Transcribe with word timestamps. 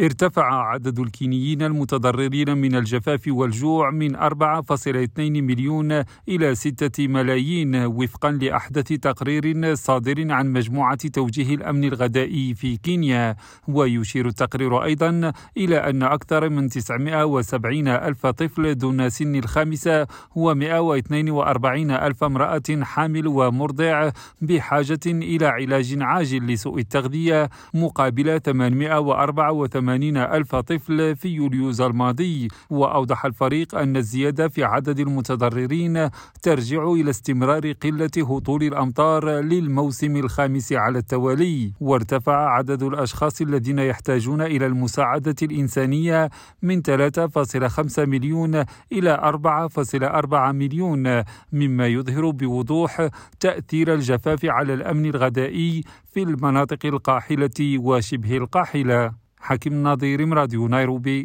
ارتفع 0.00 0.70
عدد 0.70 0.98
الكينيين 0.98 1.62
المتضررين 1.62 2.56
من 2.56 2.74
الجفاف 2.74 3.22
والجوع 3.28 3.90
من 3.90 4.16
4.2 4.16 5.18
مليون 5.18 6.02
إلى 6.28 6.54
6 6.54 7.08
ملايين 7.08 7.76
وفقا 7.76 8.30
لأحدث 8.30 8.88
تقرير 8.92 9.74
صادر 9.74 10.32
عن 10.32 10.52
مجموعة 10.52 11.08
توجيه 11.08 11.54
الأمن 11.54 11.84
الغذائي 11.84 12.54
في 12.54 12.76
كينيا. 12.76 13.36
ويشير 13.68 14.26
التقرير 14.26 14.84
أيضا 14.84 15.32
إلى 15.56 15.76
أن 15.76 16.02
أكثر 16.02 16.48
من 16.48 16.68
970 16.68 17.88
ألف 17.88 18.26
طفل 18.26 18.74
دون 18.74 19.10
سن 19.10 19.36
الخامسة 19.36 20.04
و142 20.04 21.12
ألف 21.90 22.24
امرأة 22.24 22.82
حامل 22.82 23.26
ومرضع 23.26 24.10
بحاجة 24.42 25.00
إلى 25.06 25.46
علاج 25.46 25.96
عاجل 26.00 26.46
لسوء 26.46 26.78
التغذية 26.78 27.50
مقابل 27.74 28.40
884 28.40 29.83
80 29.84 30.16
ألف 30.16 30.56
طفل 30.56 31.16
في 31.16 31.28
يوليوز 31.28 31.80
الماضي 31.80 32.48
وأوضح 32.70 33.24
الفريق 33.24 33.74
أن 33.74 33.96
الزيادة 33.96 34.48
في 34.48 34.64
عدد 34.64 35.00
المتضررين 35.00 36.10
ترجع 36.42 36.92
إلى 36.92 37.10
استمرار 37.10 37.72
قلة 37.72 38.10
هطول 38.16 38.62
الأمطار 38.62 39.30
للموسم 39.30 40.16
الخامس 40.16 40.72
على 40.72 40.98
التوالي. 40.98 41.72
وارتفع 41.80 42.48
عدد 42.50 42.82
الأشخاص 42.82 43.40
الذين 43.40 43.78
يحتاجون 43.78 44.40
إلى 44.42 44.66
المساعدة 44.66 45.36
الإنسانية 45.42 46.30
من 46.62 46.82
3.5 46.82 48.04
مليون 48.06 48.64
إلى 48.92 49.14
4.4 49.14 50.52
مليون 50.52 51.22
مما 51.52 51.86
يظهر 51.86 52.30
بوضوح 52.30 53.08
تأثير 53.40 53.94
الجفاف 53.94 54.44
على 54.44 54.74
الأمن 54.74 55.06
الغذائي 55.06 55.82
في 56.12 56.22
المناطق 56.22 56.86
القاحلة 56.86 57.78
وشبه 57.78 58.36
القاحلة. 58.36 59.23
حكيم 59.48 59.74
نظير 59.88 60.20
راديو 60.38 60.68
نيروبي 60.68 61.18